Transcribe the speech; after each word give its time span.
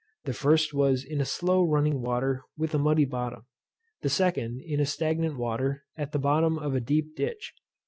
The 0.23 0.33
first 0.33 0.73
was 0.73 1.03
in 1.03 1.21
a 1.21 1.25
slow 1.25 1.63
running 1.63 2.01
water 2.01 2.41
with 2.57 2.73
a 2.73 2.79
muddy 2.79 3.05
bottom. 3.05 3.45
The 4.01 4.09
second 4.09 4.59
in 4.65 4.79
a 4.79 4.83
stagnant 4.87 5.37
water 5.37 5.83
at 5.95 6.11
the 6.11 6.17
bottom 6.17 6.57
of 6.57 6.73
a 6.73 6.79
deep 6.81 7.15
ditch. 7.15 7.53